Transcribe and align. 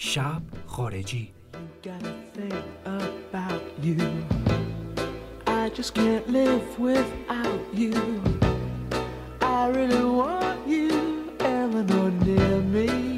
شب 0.00 0.42
خارجی 0.66 1.32
gotta 1.82 2.12
think 2.36 2.64
about 2.86 3.62
you. 3.82 3.98
I 5.46 5.70
just 5.78 5.92
can't 5.98 6.26
live 6.38 6.68
without 6.78 7.62
you. 7.80 7.94
I 9.58 9.60
really 9.76 10.04
want 10.20 10.60
you, 10.74 10.92
Eleanor, 11.40 12.10
near 12.26 12.58
me. 12.74 13.17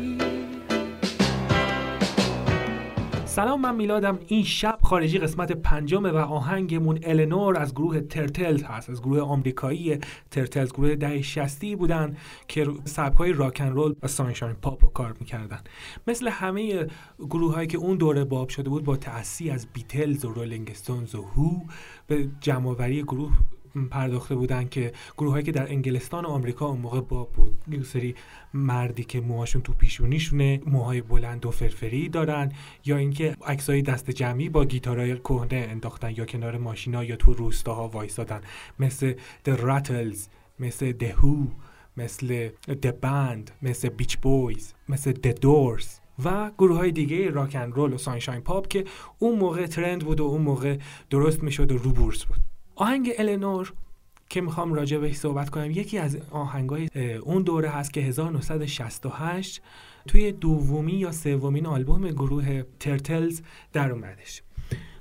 سلام 3.40 3.60
من 3.60 3.76
میلادم. 3.76 4.18
این 4.26 4.44
شب 4.44 4.78
خارجی 4.82 5.18
قسمت 5.18 5.52
پنجمه 5.52 6.10
و 6.10 6.16
آهنگمون 6.16 6.98
النور 7.02 7.58
از 7.58 7.74
گروه 7.74 8.00
ترتلز 8.00 8.62
هست 8.62 8.90
از 8.90 9.02
گروه 9.02 9.20
آمریکایی 9.20 9.98
ترتلز 10.30 10.72
گروه 10.72 10.94
ده 10.94 11.22
شستی 11.22 11.76
بودن 11.76 12.16
که 12.48 12.66
سبکای 12.84 13.32
راکن 13.32 13.68
رول 13.68 13.94
و 14.02 14.08
سانشاین 14.08 14.56
پاپ 14.62 14.84
رو 14.84 14.90
کار 14.90 15.14
می‌کردن. 15.20 15.60
مثل 16.06 16.28
همه 16.28 16.86
گروه 17.18 17.54
هایی 17.54 17.66
که 17.66 17.78
اون 17.78 17.96
دوره 17.96 18.24
باب 18.24 18.48
شده 18.48 18.70
بود 18.70 18.84
با 18.84 18.96
تأثیر 18.96 19.52
از 19.52 19.66
بیتلز 19.72 20.24
و 20.24 20.32
رولینگ 20.32 20.70
استونز 20.70 21.14
و 21.14 21.22
هو 21.22 21.60
به 22.06 22.28
جمعوری 22.40 23.02
گروه 23.02 23.32
پرداخته 23.90 24.34
بودن 24.34 24.68
که 24.68 24.92
گروه 25.18 25.32
هایی 25.32 25.44
که 25.44 25.52
در 25.52 25.70
انگلستان 25.70 26.24
و 26.24 26.28
آمریکا 26.28 26.66
اون 26.66 26.80
موقع 26.80 27.00
باب 27.00 27.32
بود 27.32 27.58
یه 27.70 27.82
سری 27.82 28.14
مردی 28.54 29.04
که 29.04 29.20
موهاشون 29.20 29.62
تو 29.62 29.72
پیشونیشونه 29.72 30.60
موهای 30.66 31.00
بلند 31.00 31.46
و 31.46 31.50
فرفری 31.50 32.08
دارن 32.08 32.52
یا 32.84 32.96
اینکه 32.96 33.36
عکسای 33.46 33.82
دست 33.82 34.10
جمعی 34.10 34.48
با 34.48 34.64
گیتارهای 34.64 35.18
کهنه 35.18 35.66
انداختن 35.70 36.14
یا 36.16 36.24
کنار 36.24 36.58
ماشینا 36.58 37.04
یا 37.04 37.16
تو 37.16 37.32
روستاها 37.32 37.88
وایسادن. 37.88 38.40
مثل 38.78 39.14
The 39.48 39.52
Rattles 39.52 40.18
مثل 40.58 40.92
The 40.92 41.12
Who 41.22 41.48
مثل 41.96 42.48
The 42.68 42.92
Band 43.02 43.50
مثل 43.62 43.88
Beach 43.88 44.14
Boys 44.14 44.62
مثل 44.88 45.12
The 45.12 45.32
Doors 45.42 45.86
و 46.24 46.50
گروه 46.58 46.76
های 46.76 46.92
دیگه 46.92 47.30
راکن 47.30 47.72
رول 47.72 47.92
و 47.92 47.98
سانشاین 47.98 48.40
پاپ 48.40 48.68
که 48.68 48.84
اون 49.18 49.38
موقع 49.38 49.66
ترند 49.66 50.04
بود 50.04 50.20
و 50.20 50.24
اون 50.24 50.42
موقع 50.42 50.78
درست 51.10 51.42
می‌شد 51.42 51.72
و 51.72 51.78
رو 51.78 51.92
بورس 51.92 52.24
بود. 52.24 52.49
آهنگ 52.80 53.12
النور 53.18 53.72
که 54.28 54.40
می‌خوام 54.40 54.74
راجع 54.74 54.98
بهش 54.98 55.16
صحبت 55.16 55.50
کنم 55.50 55.70
یکی 55.70 55.98
از 55.98 56.18
آهنگای 56.30 56.88
اون 57.22 57.42
دوره 57.42 57.68
هست 57.68 57.92
که 57.92 58.00
1968 58.00 59.62
توی 60.08 60.32
دومی 60.32 60.92
یا 60.92 61.12
سومین 61.12 61.66
آلبوم 61.66 62.08
گروه 62.08 62.62
ترتلز 62.80 63.40
در 63.72 63.92
اومدش. 63.92 64.42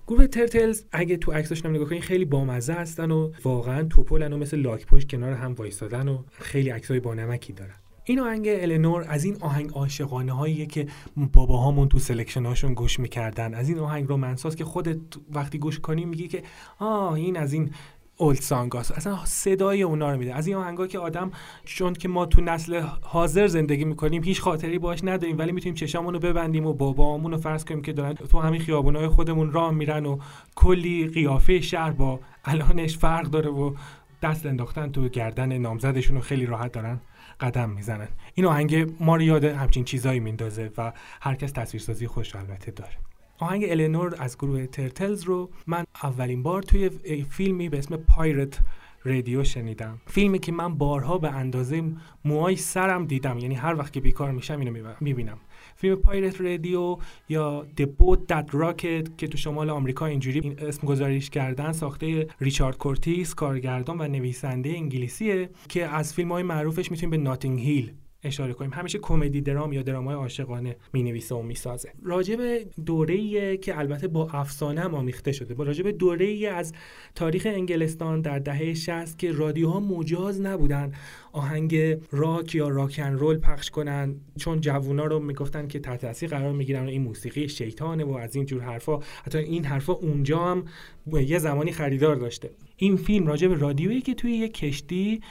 گروه 0.08 0.28
ترتلز 0.28 0.84
اگه 0.92 1.18
تو 1.18 1.32
عکساش 1.32 1.66
نگاه 1.66 1.90
کنین 1.90 2.02
خیلی 2.02 2.26
بامزه 2.26 2.74
هستن 2.74 3.12
و 3.12 3.32
واقعا 3.44 3.84
تپلن 3.84 4.34
و 4.34 4.38
مثل 4.38 4.58
لاک 4.58 4.86
پشت 4.86 5.10
کنار 5.10 5.34
هم 5.34 5.54
وایسادن 5.54 6.08
و 6.08 6.24
خیلی 6.32 6.70
عکسای 6.70 7.00
بانمکی 7.00 7.54
دارن. 7.54 7.76
این 8.10 8.20
آهنگ 8.20 8.48
النور 8.48 9.06
از 9.10 9.24
این 9.24 9.38
آهنگ 9.42 9.72
عاشقانه 9.72 10.32
هاییه 10.32 10.66
که 10.66 10.88
باباهامون 11.34 11.90
تو 11.90 12.00
selection 12.00 12.46
هاشون 12.46 12.74
گوش 12.74 13.00
می‌کردن. 13.00 13.54
از 13.54 13.70
این 13.70 13.80
آهنگ 13.80 14.08
romance 14.08 14.43
هاست 14.43 14.58
که 14.58 14.66
خودت 14.66 14.98
وقتی 15.34 15.58
گوش 15.58 15.80
کنی 15.80 16.06
میگی 16.06 16.28
که 16.28 16.44
آه 16.80 17.14
این 17.14 17.38
از 17.38 17.54
این 17.54 17.72
old. 18.18 18.76
اصلا 18.76 19.26
صدای 19.26 19.84
اونا 19.84 20.12
رو 20.12 20.18
میده 20.18 20.36
از 20.36 20.48
این 20.48 20.56
آهنگا 20.56 20.88
که 20.88 21.00
آدم 21.00 21.32
چون 21.66 21.94
که 21.94 22.08
ما 22.08 22.26
تو 22.26 22.42
نسل 22.42 22.82
حاضر 23.02 23.48
زندگی 23.48 23.86
می‌کنیم 23.86 24.24
هیچ 24.24 24.42
خاطری 24.42 24.80
باش 24.80 25.04
نداریم 25.04 25.38
ولی 25.38 25.52
می‌تونیم 25.52 25.76
چشامون 25.76 26.14
رو 26.14 26.20
ببندیم 26.20 26.66
و 26.66 26.74
بابامون 26.74 27.32
رو 27.32 27.38
فرض 27.38 27.66
کنیم 27.66 27.82
که 27.82 27.94
دارن 27.94 28.14
تو 28.14 28.40
همین 28.40 28.62
خیابونای 28.62 29.08
خودمون 29.08 29.52
راه 29.52 29.72
میرن 29.72 30.06
و 30.06 30.18
کلی 30.56 31.08
قیافه 31.08 31.62
شهر 31.62 31.92
با 31.92 32.20
الانش 32.46 32.98
فرق 32.98 33.26
داره 33.26 33.50
و 33.50 33.74
دست 34.22 34.46
انداختن 34.46 34.92
تو 34.92 35.10
گردن 35.10 35.58
نامزدشون 35.58 36.16
رو 36.16 36.22
خیلی 36.22 36.46
راحت 36.46 36.72
دارن. 36.72 37.00
قدم 37.40 37.70
می‌زنن. 37.70 38.08
این 38.34 38.46
آهنگ 38.46 38.94
ما 39.00 39.16
رو 39.16 39.22
یاد 39.22 39.44
همچین 39.44 39.84
چیزایی 39.84 40.20
میندازه 40.20 40.72
و 40.78 40.94
هر 41.22 41.36
کس 41.36 41.52
تصویرسازی 41.52 42.08
خوش 42.08 42.36
البته 42.36 42.72
داره. 42.72 42.94
آهنگ 43.40 43.66
النور 43.70 44.16
از 44.20 44.38
گروه 44.38 44.66
ترتلز 44.66 45.24
رو 45.24 45.50
من 45.68 45.86
اولین 46.04 46.44
بار 46.44 46.64
توی 46.64 46.90
فیلمی 47.30 47.70
به 47.70 47.78
اسم 47.78 47.98
پایرت 47.98 48.60
رادیو 49.04 49.44
شنیدم. 49.44 50.02
فیلمی 50.08 50.40
که 50.40 50.52
من 50.52 50.76
بارها 50.76 51.18
به 51.18 51.30
اندازه 51.30 51.84
موهای 52.26 52.56
سرم 52.56 53.06
دیدم 53.06 53.40
یعنی 53.40 53.56
هر 53.56 53.76
وقت 53.76 53.94
که 53.94 54.02
بیکار 54.02 54.32
میشم 54.32 54.60
اینو 54.60 54.94
می‌بینم. 55.00 55.38
فیلم 55.76 55.96
Pirate 55.96 56.42
Radio 56.42 56.98
یا 57.30 57.66
The 57.78 57.84
Boat 57.84 58.20
That 58.30 58.52
Rocked 58.52 59.10
که 59.18 59.28
تو 59.28 59.38
شمال 59.38 59.70
آمریکا 59.70 60.06
اینجوری 60.06 60.40
این 60.40 60.60
اسم 60.60 60.88
گذاریش 60.88 61.30
کردن 61.30 61.72
ساخته 61.72 62.28
ریچارد 62.42 62.78
کورتیس 62.78 63.36
کارگردان 63.36 64.02
و 64.02 64.08
نویسنده 64.08 64.70
انگلیسیه 64.70 65.50
که 65.70 65.86
از 65.86 66.14
فیلم 66.14 66.32
های 66.32 66.44
معروفش 66.44 66.92
می‌تونیم 66.92 67.10
به 67.10 67.18
Notting 67.18 67.60
Hill 67.60 67.92
اشاره 68.24 68.54
کنیم. 68.54 68.72
همیشه 68.74 69.00
کمدی 69.00 69.42
درام 69.42 69.74
یا 69.74 69.82
درامای 69.82 70.16
عاشقانه 70.16 70.76
می‌نویسه 70.94 71.36
و 71.36 71.42
می‌سازه. 71.42 71.92
راجع 72.04 72.36
به 72.36 72.66
دوره‌ای 72.86 73.58
که 73.58 73.80
البته 73.80 74.08
با 74.08 74.30
افسانه 74.30 74.82
هم 74.82 74.96
آمیخته 74.96 75.32
شده. 75.32 75.54
با 75.54 75.64
راجع 75.64 75.84
به 75.84 75.92
دوره‌ای 75.92 76.48
از 76.48 76.74
تاریخ 77.16 77.48
انگلستان 77.50 78.22
در 78.22 78.40
دهه 78.40 78.74
60 78.74 79.18
که 79.18 79.32
رادیوها 79.32 79.80
مجاز 79.80 80.42
نبودن 80.42 80.92
آهنگ 81.32 81.98
راک 82.12 82.56
یا 82.56 82.68
راکن 82.68 83.14
رول 83.14 83.38
پخش 83.38 83.70
کنن 83.70 84.16
چون 84.38 84.62
جوونا 84.62 85.06
رو 85.06 85.20
می‌گفتن 85.20 85.68
که 85.68 85.80
تحت 85.80 86.02
تاثیر 86.02 86.30
قرار 86.30 86.54
می‌گیرن 86.54 86.86
و 86.86 86.90
این 86.90 87.02
موسیقی 87.02 87.50
شیطانه 87.50 88.04
و 88.04 88.12
از 88.12 88.36
این 88.36 88.46
جور 88.46 88.62
حرفا. 88.62 89.00
حتی 89.26 89.38
این 89.38 89.66
حرفا 89.66 89.94
اونجا 89.94 90.40
هم 90.40 90.66
یه 91.14 91.40
زمانی 91.40 91.72
خریدار 91.72 92.16
داشته. 92.16 92.50
این 92.78 92.96
فیلم 92.96 93.28
راجع 93.28 93.48
به 93.48 93.56
رادیویی 93.56 94.02
که 94.02 94.14
توی 94.14 94.32
یک 94.32 94.54
کشتی 94.54 95.22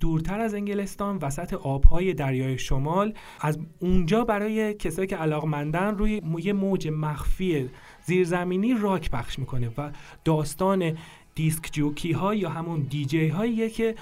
دورتر 0.00 0.40
از 0.40 0.54
انگلستان 0.54 1.16
وسط 1.16 1.54
آبهای 1.54 2.14
دریای 2.14 2.37
شمال 2.58 3.14
از 3.40 3.58
اونجا 3.78 4.24
برای 4.24 4.74
کسایی 4.74 5.08
که 5.08 5.16
علاقمندن 5.16 5.98
روی 5.98 6.22
یه 6.38 6.52
موج 6.52 6.88
مخفی 6.88 7.70
زیرزمینی 8.04 8.74
راک 8.74 9.10
پخش 9.10 9.38
می‌کنه 9.38 9.70
و 9.78 9.90
داستان 10.24 10.98
دیسک 11.38 11.68
جوکی 11.72 12.12
ها 12.12 12.34
یا 12.34 12.48
همون 12.48 12.80
دیجی 12.80 13.28
هاییه 13.28 13.70
که 13.70 13.94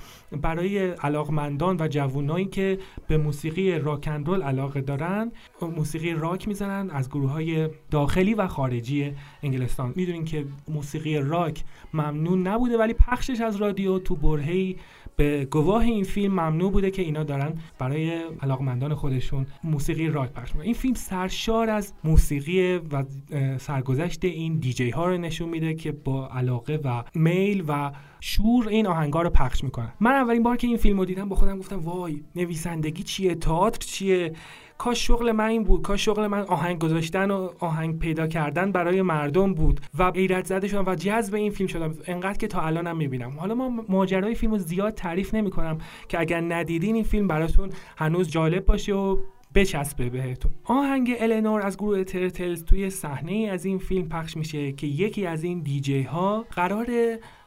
برای 0.42 0.90
علاقمندان 0.90 1.76
و 1.80 1.88
جوونایی 1.88 2.46
که 2.46 2.78
به 3.08 3.18
موسیقی 3.18 3.78
راک 3.78 4.08
رول 4.08 4.42
علاقه 4.42 4.80
دارن 4.80 5.32
موسیقی 5.62 6.12
راک 6.12 6.48
می‌زنن 6.48 6.90
از 6.90 7.10
گروه 7.10 7.30
های 7.30 7.68
داخلی 7.90 8.34
و 8.34 8.46
خارجی 8.46 9.12
انگلستان. 9.42 9.92
می‌دونین 9.96 10.24
که 10.24 10.44
موسیقی 10.68 11.18
راک 11.18 11.64
ممنون 11.94 12.46
نبوده 12.46 12.78
ولی 12.78 12.94
پخشش 12.94 13.40
از 13.40 13.56
رادیو 13.56 13.98
تو 13.98 14.16
برهی 14.16 14.76
به 15.16 15.44
گواه 15.50 15.82
این 15.82 16.04
فیلم 16.04 16.32
ممنوع 16.32 16.72
بوده 16.72 16.90
که 16.90 17.02
اینا 17.02 17.22
دارن 17.22 17.54
برای 17.78 18.20
علاقمندان 18.42 18.94
خودشون 18.94 19.46
موسیقی 19.64 20.08
راک 20.08 20.32
پخش 20.32 20.50
می‌کنن. 20.50 20.64
این 20.64 20.74
فیلم 20.74 20.94
سرشار 20.94 21.70
از 21.70 21.92
موسیقی 22.04 22.74
و 22.76 23.04
سرگذشت 23.58 24.24
این 24.24 24.56
دیجی 24.56 24.90
ها 24.90 25.06
رو 25.06 25.16
نشون 25.18 25.48
میده 25.48 25.74
که 25.74 25.92
با 25.92 26.28
علاقه 26.28 26.80
و 26.84 27.04
میل 27.26 27.64
و 27.68 27.92
شور 28.20 28.68
این 28.68 28.86
آهنگا 28.86 29.22
رو 29.22 29.30
پخش 29.30 29.64
می‌کنن 29.64 29.92
من 30.00 30.10
اولین 30.10 30.42
بار 30.42 30.56
که 30.56 30.66
این 30.66 30.76
فیلم 30.76 30.98
رو 30.98 31.04
دیدم 31.04 31.28
با 31.28 31.36
خودم 31.36 31.58
گفتم 31.58 31.80
وای 31.80 32.22
نویسندگی 32.36 33.02
چیه؟ 33.02 33.34
تئاتر 33.34 33.78
چیه؟ 33.78 34.32
کاش 34.78 35.06
شغل 35.06 35.32
من 35.32 35.44
این 35.44 35.64
بود. 35.64 35.82
کاش 35.82 36.04
شغل 36.04 36.26
من 36.26 36.40
آهنگ 36.40 36.78
گذاشتن 36.78 37.30
و 37.30 37.48
آهنگ 37.60 37.98
پیدا 37.98 38.26
کردن 38.26 38.72
برای 38.72 39.02
مردم 39.02 39.54
بود 39.54 39.80
و 39.98 40.10
غیرت 40.10 40.46
زده 40.46 40.68
شدم 40.68 40.84
و 40.86 40.94
جذب 40.94 41.34
این 41.34 41.50
فیلم 41.50 41.66
شدم. 41.66 41.94
انقدر 42.06 42.38
که 42.38 42.46
تا 42.46 42.60
الانم 42.60 42.96
می‌بینم. 42.96 43.30
حالا 43.38 43.54
ما 43.54 43.84
ماجرای 43.88 44.34
فیلم 44.34 44.58
زیاد 44.58 44.94
تعریف 44.94 45.34
نمی‌کنم 45.34 45.78
که 46.08 46.20
اگر 46.20 46.40
ندیدین 46.40 46.94
این 46.94 47.04
فیلم 47.04 47.28
براتون 47.28 47.70
هنوز 47.96 48.30
جالب 48.30 48.64
باشه 48.64 48.94
و 48.94 49.16
بچسبه 49.56 50.10
بهتون. 50.10 50.52
آهنگ 50.64 51.16
النور 51.20 51.62
از 51.62 51.76
گروه 51.76 52.04
ترتلز 52.04 52.64
توی 52.64 52.90
صحنه 52.90 53.48
از 53.52 53.64
این 53.64 53.78
فیلم 53.78 54.08
پخش 54.08 54.36
میشه 54.36 54.72
که 54.72 54.86
یکی 54.86 55.26
از 55.26 55.44
این 55.44 55.60
دیجی 55.60 56.02
ها 56.02 56.44
قرار 56.50 56.86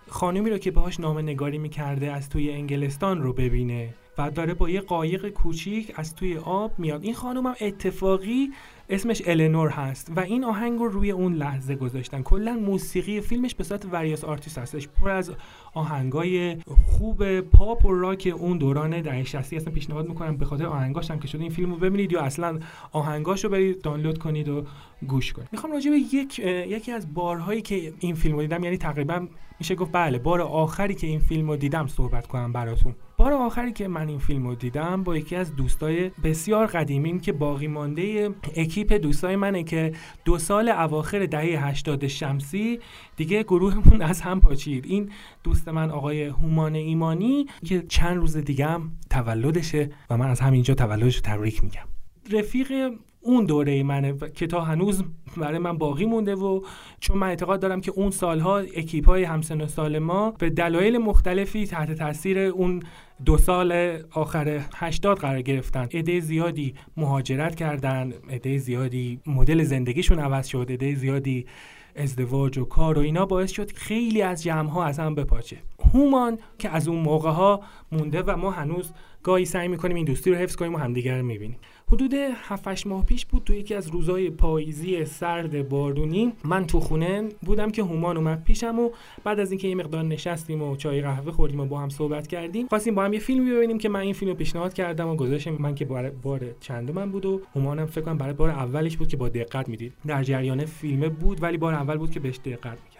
خانمی 0.07 0.49
رو 0.49 0.57
که 0.57 0.71
باهاش 0.71 0.99
نامه 0.99 1.21
نگاری 1.21 1.57
می‌کرده 1.57 2.11
از 2.11 2.29
توی 2.29 2.51
انگلستان 2.51 3.21
رو 3.21 3.33
ببینه 3.33 3.93
و 4.17 4.31
داره 4.31 4.53
با 4.53 4.69
یه 4.69 4.81
قایق 4.81 5.29
کوچیک 5.29 5.93
از 5.95 6.15
توی 6.15 6.37
آب 6.37 6.79
میاد. 6.79 7.03
این 7.03 7.13
خانم 7.13 7.47
هم 7.47 7.55
اتفاقی 7.61 8.49
اسمش 8.89 9.21
النور 9.25 9.69
هست 9.69 10.11
و 10.15 10.19
این 10.19 10.43
آهنگ 10.43 10.79
رو 10.79 10.87
روی 10.87 11.11
اون 11.11 11.33
لحظه 11.33 11.75
گذاشتن. 11.75 12.21
کلا 12.21 12.53
موسیقی 12.53 13.21
فیلمش 13.21 13.55
به 13.55 13.63
صورت 13.63 13.85
various 13.91 14.23
artist 14.23 14.57
هستش. 14.57 14.87
پر 14.87 15.09
از 15.09 15.31
آهنگای 15.73 16.57
خوب 16.85 17.41
پاپ 17.41 17.85
و 17.85 17.93
راک 17.93 18.33
اون 18.37 18.57
دوران 18.57 19.01
دهه 19.01 19.23
60 19.23 19.53
اصلا 19.53 19.73
پیشنهاد 19.73 20.07
می‌کنم 20.07 20.37
به 20.37 20.45
خاطر 20.45 20.65
آهنگاش 20.65 21.11
هم 21.11 21.19
که 21.19 21.27
شده 21.27 21.41
این 21.41 21.51
فیلم 21.51 21.71
رو 21.71 21.77
ببینید 21.77 22.11
یا 22.11 22.21
اصلا 22.21 22.59
آهنگاشو 22.91 23.49
برید 23.49 23.81
دانلود 23.81 24.17
کنید 24.17 24.49
و 24.49 24.63
گوش 25.07 25.33
کنید. 25.33 25.49
می‌خوام 25.51 25.73
راجع 25.73 25.91
به 25.91 25.97
یک 25.97 26.39
یکی 26.39 26.91
از 26.91 27.13
بارهایی 27.13 27.61
که 27.61 27.93
این 27.99 28.15
فیلم 28.15 28.35
رو 28.35 28.41
دیدم 28.41 28.63
یعنی 28.63 28.77
تقریبا 28.77 29.27
میشه 29.59 29.75
گفت 29.75 29.91
بله 29.91 30.19
بار 30.19 30.41
آخری 30.41 30.95
که 30.95 31.07
این 31.07 31.19
فیلم 31.19 31.49
رو 31.49 31.55
دیدم 31.55 31.87
صحبت 31.87 32.27
کنم 32.27 32.53
براتون. 32.53 32.95
بار 33.19 33.33
آخری 33.33 33.73
که 33.73 33.87
من 33.87 34.07
این 34.07 34.19
فیلم 34.19 34.47
رو 34.47 34.55
دیدم 34.55 35.03
با 35.03 35.17
یکی 35.17 35.35
از 35.35 35.55
دوستای 35.55 36.09
بسیار 36.23 36.67
قدیمیم 36.67 37.19
که 37.19 37.31
باقی 37.31 37.67
مانده 37.67 38.29
اکیپ 38.55 38.93
دوستای 38.93 39.35
منه 39.35 39.63
که 39.63 39.91
دو 40.25 40.37
سال 40.37 40.69
اواخر 40.69 41.25
دهه 41.25 41.67
80 41.67 42.07
شمسی 42.07 42.79
دیگه 43.15 43.43
گروهمون 43.43 44.01
از 44.01 44.21
هم 44.21 44.41
پاچید 44.41 44.85
این 44.85 45.11
دوست 45.43 45.67
من 45.67 45.91
آقای 45.91 46.23
هومان 46.23 46.75
ایمانی 46.75 47.45
که 47.65 47.81
چند 47.81 48.17
روز 48.17 48.37
دیگه 48.37 48.65
هم 48.65 48.91
تولدشه 49.09 49.89
و 50.09 50.17
من 50.17 50.29
از 50.29 50.39
همینجا 50.39 50.73
تولدش 50.73 51.15
رو 51.15 51.21
تبریک 51.21 51.63
میگم. 51.63 51.87
رفیق 52.31 52.71
اون 53.21 53.45
دوره 53.45 53.83
منه 53.83 54.15
که 54.35 54.47
تا 54.47 54.61
هنوز 54.61 55.03
برای 55.37 55.57
من 55.57 55.77
باقی 55.77 56.05
مونده 56.05 56.35
و 56.35 56.61
چون 56.99 57.17
من 57.17 57.27
اعتقاد 57.27 57.59
دارم 57.59 57.81
که 57.81 57.91
اون 57.91 58.11
سالها 58.11 58.57
اکیپ 58.57 59.05
های 59.05 59.23
همسن 59.23 59.61
و 59.61 59.67
سال 59.67 59.99
ما 59.99 60.31
به 60.31 60.49
دلایل 60.49 60.97
مختلفی 60.97 61.67
تحت 61.67 61.91
تاثیر 61.91 62.39
اون 62.39 62.83
دو 63.25 63.37
سال 63.37 63.99
آخر 64.11 64.61
80 64.75 65.19
قرار 65.19 65.41
گرفتن. 65.41 65.87
عده 65.93 66.19
زیادی 66.19 66.73
مهاجرت 66.97 67.55
کردن. 67.55 68.13
عده 68.29 68.57
زیادی 68.57 69.19
مدل 69.25 69.63
زندگیشون 69.63 70.19
عوض 70.19 70.47
شد. 70.47 70.71
عده 70.71 70.95
زیادی 70.95 71.45
ازدواج 71.95 72.57
و 72.57 72.65
کار 72.65 72.97
و 72.97 73.01
اینا 73.01 73.25
باعث 73.25 73.51
شد 73.51 73.71
خیلی 73.71 74.21
از 74.21 74.43
جمع 74.43 74.69
ها 74.69 74.83
از 74.83 74.99
هم 74.99 75.15
بپاچه. 75.15 75.57
هومان 75.93 76.37
که 76.59 76.69
از 76.69 76.87
اون 76.87 76.99
موقع 76.99 77.29
ها 77.29 77.61
مونده 77.91 78.21
و 78.21 78.35
ما 78.37 78.51
هنوز 78.51 78.93
گاهی 79.23 79.45
سعی 79.45 79.67
می‌کنیم 79.67 79.95
این 79.95 80.05
دوستی 80.05 80.31
رو 80.31 80.35
حفظ 80.35 80.55
کنیم 80.55 80.75
و 80.75 80.77
همدیگر 80.77 81.21
می‌بینیم. 81.21 81.57
حدود 81.91 82.13
7 82.13 82.87
ماه 82.87 83.05
پیش 83.05 83.25
بود 83.25 83.43
تو 83.43 83.53
یکی 83.53 83.75
از 83.75 83.87
روزهای 83.87 84.29
پاییزی 84.29 85.05
سرد 85.05 85.69
بارونی 85.69 86.33
من 86.43 86.67
تو 86.67 86.79
خونه 86.79 87.29
بودم 87.41 87.69
که 87.71 87.83
هومان 87.83 88.17
اومد 88.17 88.43
پیشم 88.43 88.79
و 88.79 88.89
بعد 89.23 89.39
از 89.39 89.51
اینکه 89.51 89.67
یه 89.67 89.75
مقدار 89.75 90.03
نشستیم 90.03 90.61
و 90.61 90.75
چای 90.75 91.01
قهوه 91.01 91.31
خوردیم 91.31 91.59
و 91.59 91.65
با 91.65 91.79
هم 91.79 91.89
صحبت 91.89 92.27
کردیم 92.27 92.67
خواستیم 92.67 92.95
با 92.95 93.03
هم 93.03 93.13
یه 93.13 93.19
فیلمی 93.19 93.51
ببینیم 93.51 93.77
که 93.77 93.89
من 93.89 93.99
این 93.99 94.13
فیلم 94.13 94.31
رو 94.31 94.37
پیشنهاد 94.37 94.73
کردم 94.73 95.07
و 95.07 95.15
گذاشتم 95.15 95.55
من 95.59 95.75
که 95.75 95.85
بار, 95.85 96.09
بار 96.09 96.41
چندم 96.59 96.93
من 96.93 97.11
بود 97.11 97.25
و 97.25 97.41
هومانم 97.55 97.85
فکر 97.85 98.01
کنم 98.01 98.17
برای 98.17 98.33
بار 98.33 98.49
اولش 98.49 98.97
بود 98.97 99.07
که 99.07 99.17
با 99.17 99.29
دقت 99.29 99.69
می‌دید. 99.69 99.93
در 100.07 100.23
جریان 100.23 100.65
فیلم 100.65 101.09
بود 101.09 101.43
ولی 101.43 101.57
بار 101.57 101.73
اول 101.73 101.97
بود 101.97 102.11
که 102.11 102.19
بهش 102.19 102.39
دقت 102.45 102.77
می‌کرد. 102.83 102.99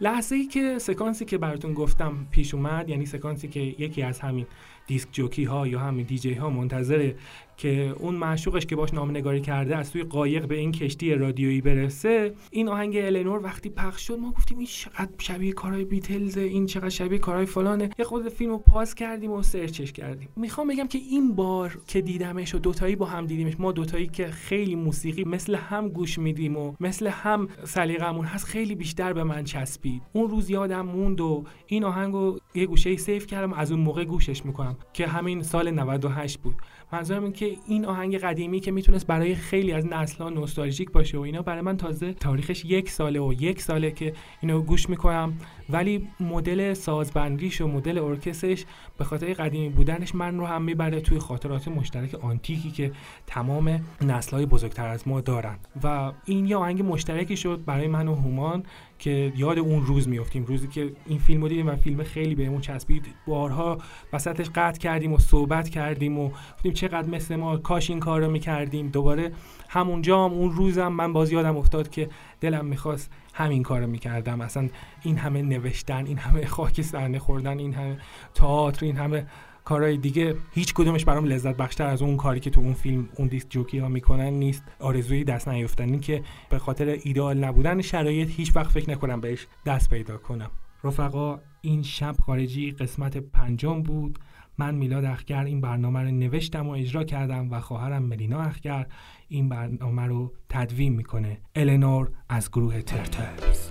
لحظه 0.00 0.36
ای 0.36 0.44
که 0.44 0.78
سکانسی 0.78 1.24
که 1.24 1.38
براتون 1.38 1.74
گفتم 1.74 2.26
پیش 2.30 2.54
اومد 2.54 2.88
یعنی 2.88 3.06
سکانسی 3.06 3.48
که 3.48 3.60
یکی 3.60 4.02
از 4.02 4.20
همین 4.20 4.46
disc 4.86 5.08
jockey 5.12 5.44
ها 5.44 5.66
یا 5.66 5.80
همین 5.80 6.06
دیجی 6.06 6.34
ها 6.34 6.50
منتظره 6.50 7.16
که 7.56 7.94
اون 7.98 8.14
معشوقش 8.14 8.66
که 8.66 8.76
باش 8.76 8.94
نامه‌نگاری 8.94 9.40
کرده 9.40 9.76
از 9.76 9.92
توی 9.92 10.02
قایق 10.02 10.46
به 10.46 10.54
این 10.54 10.72
کشتی 10.72 11.14
رادیویی 11.14 11.60
برسه. 11.60 12.34
این 12.50 12.68
آهنگ 12.68 12.96
النور 12.96 13.40
وقتی 13.42 13.70
پخش 13.70 14.06
شد 14.06 14.18
ما 14.18 14.32
گفتیم 14.32 14.58
این 14.58 14.66
چقدر 14.66 15.10
شبیه 15.18 15.52
کارهای 15.52 15.84
بیتلز 15.84 16.36
این 16.36 16.66
چقدر 16.66 16.88
شبیه 16.88 17.18
کارهای 17.18 17.46
فلانه. 17.46 17.90
یه 17.98 18.04
خود 18.04 18.28
فیلم 18.28 18.50
رو 18.50 18.58
pause 18.58 18.94
کردیم 18.94 19.30
و 19.30 19.42
search 19.42 19.79
ش 19.79 19.92
کردیم. 19.92 20.28
می‌خوام 20.36 20.68
بگم 20.68 20.86
که 20.86 20.98
این 20.98 21.34
بار 21.34 21.78
که 21.86 22.00
دیدمش 22.00 22.54
و 22.54 22.58
دوتایی 22.58 22.96
با 22.96 23.06
هم 23.06 23.26
دیدیمش 23.26 23.60
ما 23.60 23.72
دوتایی 23.72 24.06
که 24.06 24.26
خیلی 24.26 24.74
موسیقی 24.74 25.24
مثل 25.24 25.54
هم 25.54 25.88
گوش 25.88 26.18
میدیم 26.18 26.56
و 26.56 26.74
مثل 26.80 27.06
هم 27.06 27.48
سلیقمون 27.64 28.24
هست 28.24 28.44
خیلی 28.44 28.74
بیشتر 28.74 29.12
به 29.12 29.24
من 29.24 29.44
چسبید. 29.44 30.02
اون 30.12 30.30
روز 30.30 30.50
یادم 30.50 30.86
موند 30.86 31.20
و 31.20 31.44
این 31.66 31.84
آهنگو 31.84 32.38
یه 32.54 32.66
گوشه 32.66 32.96
save 32.96 33.26
کردم 33.26 33.52
از 33.52 33.72
اون 33.72 33.80
موقع 33.80 34.04
گوشش 34.04 34.44
می‌کنم 34.44 34.76
که 34.92 35.06
همین 35.06 35.42
سال 35.42 35.70
98 35.70 36.38
بود. 36.38 36.56
منظورم 36.92 37.22
این 37.22 37.32
که 37.32 37.56
این 37.66 37.84
آهنگ 37.86 38.18
قدیمی 38.18 38.60
که 38.60 38.70
می‌تونست 38.70 39.06
برای 39.06 39.34
خیلی 39.34 39.72
از 39.72 39.86
نسل‌ها 39.86 40.30
نوستالژیک 40.30 40.92
باشه 40.92 41.18
و 41.18 41.20
اینا 41.20 41.42
برای 41.42 41.60
من 41.60 41.76
تازه 41.76 42.12
تاریخش 42.12 42.64
یک 42.64 42.90
ساله 42.90 43.20
و 43.20 43.32
یک 43.32 43.62
ساله 43.62 43.90
که 43.90 44.12
اینو 44.40 44.62
گوش 44.62 44.88
می‌کنم. 44.88 45.32
ولی 45.70 46.08
مدل 46.20 46.74
سازبندیش 46.74 47.60
و 47.60 47.68
مدل 47.68 47.98
ارکسترش 47.98 48.64
به 48.98 49.04
خاطر 49.04 49.32
قدیمی 49.32 49.68
بودنش 49.68 50.14
من 50.14 50.38
رو 50.38 50.46
هم 50.46 50.62
می‌بره 50.62 51.00
توی 51.00 51.18
خاطرات 51.18 51.68
مشترک 51.68 52.14
آنتیکی 52.14 52.70
که 52.70 52.92
تمام 53.26 53.84
نسل‌های 54.00 54.46
بزرگتر 54.46 54.88
از 54.88 55.08
ما 55.08 55.20
دارن. 55.20 55.58
و 55.84 56.12
این 56.24 56.46
یه 56.46 56.56
آهنگ 56.56 56.82
مشترکی 56.82 57.36
شد 57.36 57.64
برای 57.66 57.88
من 57.88 58.08
و 58.08 58.14
هومان 58.14 58.62
که 58.98 59.32
یاد 59.36 59.58
اون 59.58 59.86
روز 59.86 60.08
میفتیم 60.08 60.44
روزی 60.44 60.68
که 60.68 60.92
این 61.06 61.18
فیلم 61.18 61.42
رو 61.42 61.48
دیدیم 61.48 61.66
و 61.66 61.76
فیلم 61.76 62.02
خیلی 62.02 62.34
بهمون 62.34 62.60
چسبید. 62.60 63.06
بارها 63.26 63.78
وسطش 64.12 64.50
قطع 64.54 64.80
کردیم 64.80 65.12
و 65.12 65.18
صحبت 65.18 65.68
کردیم 65.68 66.18
و 66.18 66.30
چقدر 66.74 67.08
مثل 67.08 67.36
ما 67.36 67.56
کاش 67.56 67.90
این 67.90 68.00
کار 68.00 68.20
رو 68.20 68.30
می‌کردیم. 68.30 68.88
دوباره 68.88 69.32
همونجا 69.68 70.24
هم 70.24 70.32
اون 70.32 70.52
روزم 70.52 70.88
من 70.88 71.12
باز 71.12 71.32
یادم 71.32 71.56
افتاد 71.56 71.90
که 71.90 72.08
دلم 72.40 72.64
می‌خواست 72.64 73.12
همین 73.34 73.62
کار 73.62 73.80
رو 73.80 73.86
می‌کردم. 73.86 74.40
اصلا 74.40 74.68
این 75.02 75.16
همه 75.16 75.42
نوشتن 75.42 76.06
این 76.06 76.18
همه 76.18 76.46
خاک 76.46 76.82
صحنه 76.82 77.18
خوردن 77.18 77.58
این 77.58 77.74
همه 77.74 77.98
تئاتر 78.34 78.86
این 78.86 78.96
همه 78.96 79.26
کارهای 79.64 79.96
دیگه 79.96 80.36
هیچ 80.52 80.74
کدومش 80.74 81.04
برام 81.04 81.24
لذت 81.24 81.56
بخشتر 81.56 81.86
از 81.86 82.02
اون 82.02 82.16
کاری 82.16 82.40
که 82.40 82.50
تو 82.50 82.60
اون 82.60 82.72
فیلم 82.72 83.08
اون 83.16 83.28
دیسک 83.28 83.50
جوکی 83.50 83.78
ها 83.78 83.88
می‌کنن 83.88 84.32
نیست. 84.32 84.62
آرزوی 84.80 85.24
دست 85.24 85.48
نیفتنی 85.48 85.98
که 85.98 86.22
به 86.50 86.58
خاطر 86.58 86.98
ایدئال 87.02 87.38
نبودن 87.38 87.80
شرایط 87.80 88.28
هیچ 88.30 88.56
وقت 88.56 88.70
فکر 88.70 88.90
نکنم 88.90 89.20
بهش 89.20 89.46
دست 89.66 89.90
پیدا 89.90 90.16
کنم. 90.16 90.50
رفقا 90.84 91.40
این 91.60 91.82
شب 91.82 92.16
خارجی 92.26 92.70
قسمت 92.70 93.16
پنجم 93.16 93.82
بود. 93.82 94.18
من 94.58 94.74
میلاد 94.74 95.04
اخگر 95.04 95.44
این 95.44 95.60
برنامه 95.60 96.02
رو 96.02 96.10
نوشتم 96.10 96.68
و 96.68 96.70
اجرا 96.70 97.04
کردم 97.04 97.50
و 97.50 97.60
خواهرم 97.60 98.02
ملینا 98.02 98.40
اخگر 98.40 98.86
این 99.28 99.48
برنامه 99.48 100.02
رو 100.02 100.32
تدوین 100.48 100.92
می‌کنه 100.92 101.38
النور 101.54 102.12
از 102.28 102.50
گروه 102.50 102.82
ترتلز 102.82 103.70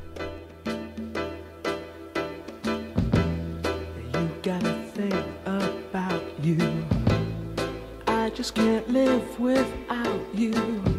you. 6.44 6.58
I 8.06 8.30
just 8.32 8.54
can't 8.54 8.88
live 8.90 9.40
without 9.40 10.22
you. 10.36 10.93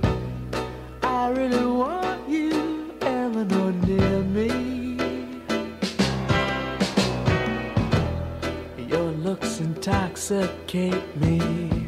Intoxicate 10.30 11.16
me. 11.20 11.86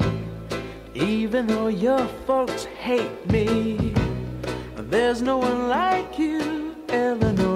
Even 0.94 1.46
though 1.46 1.68
your 1.68 2.06
folks 2.26 2.64
hate 2.64 3.30
me, 3.30 3.94
there's 4.76 5.22
no 5.22 5.38
one 5.38 5.68
like 5.68 6.18
you, 6.18 6.76
Eleanor. 6.90 7.55